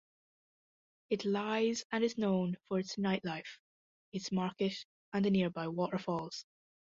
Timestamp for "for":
2.67-2.79